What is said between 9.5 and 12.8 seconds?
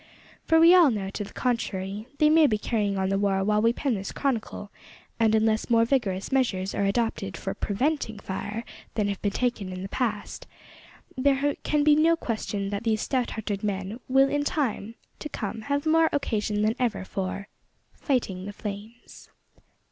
in time past, there can be no question